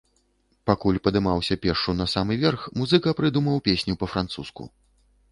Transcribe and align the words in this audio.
Пакуль 0.67 0.95
падымаўся 1.07 1.57
пешшу 1.65 1.93
на 1.99 2.07
самы 2.13 2.37
верх, 2.43 2.61
музыка 2.81 3.13
прыдумаў 3.19 3.61
песню 3.69 3.93
па-французску. 4.05 4.63